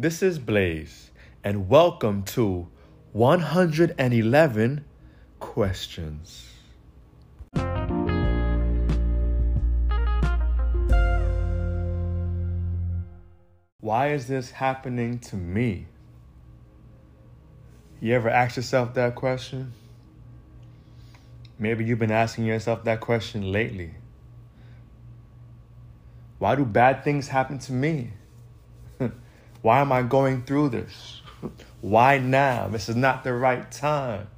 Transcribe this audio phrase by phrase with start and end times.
[0.00, 1.10] This is Blaze,
[1.42, 2.68] and welcome to
[3.14, 4.84] 111
[5.40, 6.52] Questions.
[13.80, 15.86] Why is this happening to me?
[18.00, 19.72] You ever ask yourself that question?
[21.58, 23.96] Maybe you've been asking yourself that question lately.
[26.38, 28.12] Why do bad things happen to me?
[29.62, 31.22] Why am I going through this?
[31.80, 32.68] Why now?
[32.68, 34.28] This is not the right time.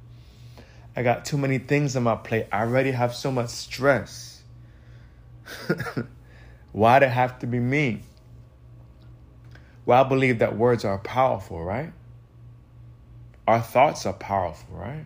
[0.95, 2.47] I got too many things on my plate.
[2.51, 4.43] I already have so much stress.
[6.71, 8.01] Why did it have to be me?
[9.85, 11.91] Well, I believe that words are powerful, right?
[13.47, 15.05] Our thoughts are powerful, right?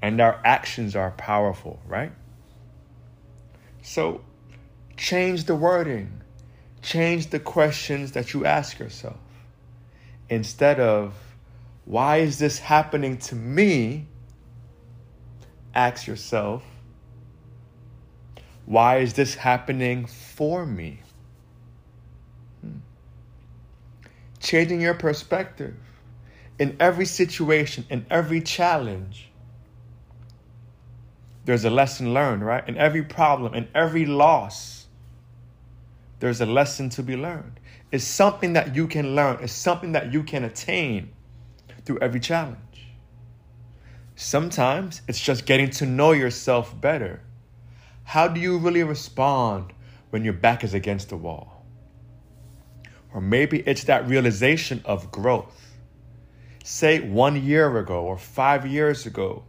[0.00, 2.12] And our actions are powerful, right?
[3.82, 4.22] So
[4.96, 6.17] change the wording,
[6.82, 9.18] change the questions that you ask yourself.
[10.28, 11.14] Instead of,
[11.84, 14.06] why is this happening to me?
[15.74, 16.62] Ask yourself,
[18.66, 21.00] why is this happening for me?
[22.60, 22.78] Hmm.
[24.40, 25.74] Changing your perspective
[26.58, 29.30] in every situation, in every challenge,
[31.44, 32.66] there's a lesson learned, right?
[32.68, 34.77] In every problem, in every loss,
[36.20, 37.60] there's a lesson to be learned.
[37.90, 41.10] It's something that you can learn, it's something that you can attain
[41.84, 42.88] through every challenge.
[44.16, 47.20] Sometimes it's just getting to know yourself better.
[48.04, 49.72] How do you really respond
[50.10, 51.64] when your back is against the wall?
[53.14, 55.68] Or maybe it's that realization of growth
[56.68, 59.42] say one year ago or five years ago,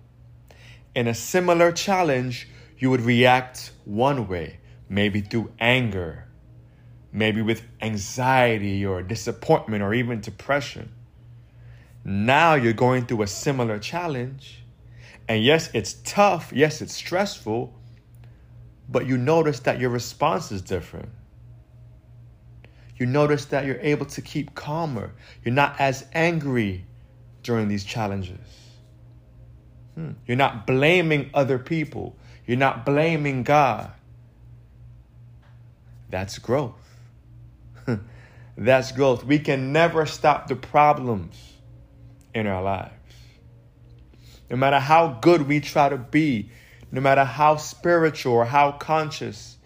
[0.96, 2.48] in a similar challenge,
[2.78, 6.26] you would react one way, maybe through anger,
[7.12, 10.92] maybe with anxiety or disappointment or even depression.
[12.04, 14.64] Now you're going through a similar challenge.
[15.28, 16.52] And yes, it's tough.
[16.54, 17.74] Yes, it's stressful.
[18.88, 21.10] But you notice that your response is different.
[22.98, 25.14] You notice that you're able to keep calmer.
[25.44, 26.86] You're not as angry
[27.44, 28.38] during these challenges.
[29.96, 30.12] Hmm.
[30.26, 33.92] You're not blaming other people, you're not blaming God.
[36.10, 36.74] That's growth.
[38.58, 39.24] That's growth.
[39.24, 41.54] We can never stop the problems
[42.34, 42.94] in our lives.
[44.50, 46.52] No matter how good we try to be,
[46.92, 49.58] no matter how spiritual or how conscious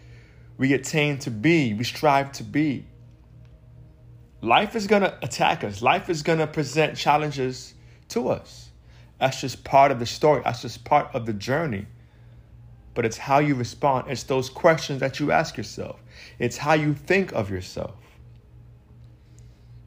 [0.57, 2.85] we attain to be, we strive to be,
[4.41, 5.81] life is going to attack us.
[5.81, 7.73] Life is going to present challenges
[8.09, 8.69] to us.
[9.19, 10.41] That's just part of the story.
[10.44, 11.88] That's just part of the journey.
[12.94, 14.12] But it's how you respond.
[14.12, 16.03] It's those questions that you ask yourself.
[16.39, 17.95] It's how you think of yourself.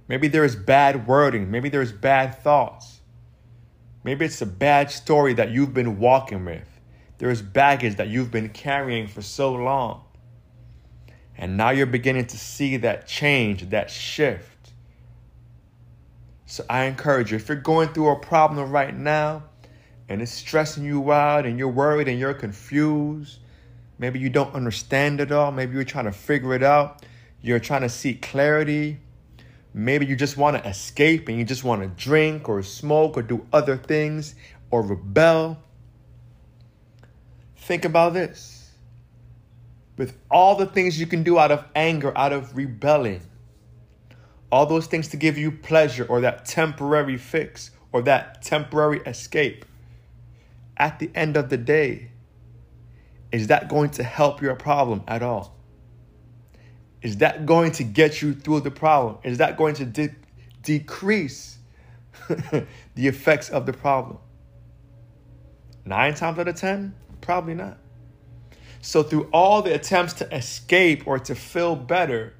[0.09, 1.50] Maybe there is bad wording.
[1.50, 3.00] Maybe there's bad thoughts.
[4.05, 6.69] Maybe it's a bad story that you've been walking with.
[7.19, 10.05] There is baggage that you've been carrying for so long.
[11.37, 14.72] And now you're beginning to see that change, that shift.
[16.47, 19.43] So I encourage you, if you're going through a problem right now
[20.09, 23.41] and it's stressing you out and you're worried and you're confused,
[23.99, 27.05] maybe you don't understand it all, maybe you're trying to figure it out,
[27.43, 29.00] you're trying to seek clarity,
[29.76, 33.22] maybe you just want to escape and you just want to drink or smoke or
[33.22, 34.34] do other things
[34.70, 35.59] or rebel.
[37.56, 38.70] Think about this.
[39.98, 43.20] With all the things you can do out of anger, out of rebelling,
[44.50, 49.66] all those things to give you pleasure or that temporary fix or that temporary escape.
[50.78, 52.12] At the end of the day,
[53.31, 55.56] is that going to help your problem at all?
[57.02, 59.18] Is that going to get you through the problem?
[59.22, 60.14] Is that going to de-
[60.62, 61.58] decrease
[62.28, 64.18] the effects of the problem?
[65.84, 67.78] Nine times out of ten, probably not.
[68.80, 72.34] So, through all the attempts to escape or to feel better,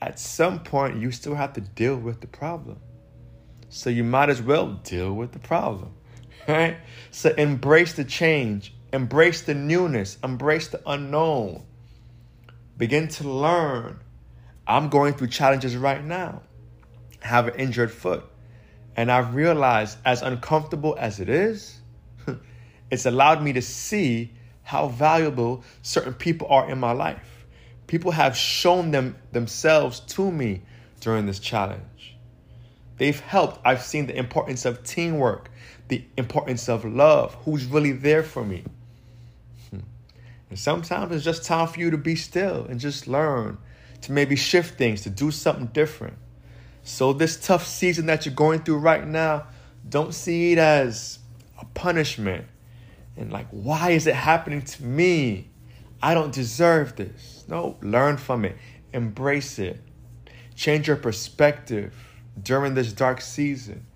[0.00, 2.78] at some point you still have to deal with the problem.
[3.68, 5.94] So you might as well deal with the problem,
[6.48, 6.76] right?
[7.10, 11.64] So embrace the change, embrace the newness, embrace the unknown.
[12.80, 14.00] Begin to learn.
[14.66, 16.40] I'm going through challenges right now.
[17.22, 18.24] I have an injured foot.
[18.96, 21.78] And I've realized, as uncomfortable as it is,
[22.90, 24.32] it's allowed me to see
[24.62, 27.44] how valuable certain people are in my life.
[27.86, 30.62] People have shown them themselves to me
[31.00, 32.16] during this challenge.
[32.96, 33.60] They've helped.
[33.62, 35.50] I've seen the importance of teamwork,
[35.88, 38.64] the importance of love, who's really there for me.
[39.68, 39.80] Hmm.
[40.50, 43.58] And sometimes it's just time for you to be still and just learn
[44.02, 46.18] to maybe shift things, to do something different.
[46.82, 49.46] So, this tough season that you're going through right now,
[49.88, 51.20] don't see it as
[51.60, 52.46] a punishment.
[53.16, 55.50] And like, why is it happening to me?
[56.02, 57.44] I don't deserve this.
[57.48, 58.56] No, learn from it,
[58.92, 59.80] embrace it,
[60.54, 61.94] change your perspective
[62.42, 63.86] during this dark season.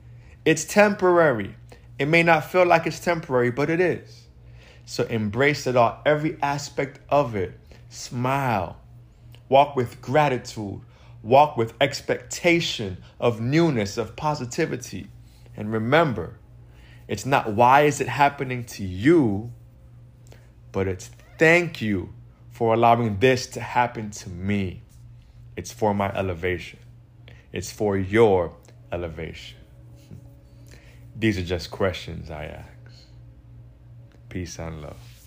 [0.44, 1.56] It's temporary.
[1.98, 4.23] It may not feel like it's temporary, but it is.
[4.86, 7.58] So embrace it all, every aspect of it.
[7.88, 8.76] Smile.
[9.48, 10.80] Walk with gratitude.
[11.22, 15.08] Walk with expectation of newness, of positivity.
[15.56, 16.38] And remember,
[17.08, 19.52] it's not why is it happening to you,
[20.72, 22.12] but it's thank you
[22.50, 24.82] for allowing this to happen to me.
[25.56, 26.78] It's for my elevation.
[27.52, 28.54] It's for your
[28.92, 29.58] elevation.
[31.16, 32.83] These are just questions I ask.
[34.34, 35.23] Peace and love.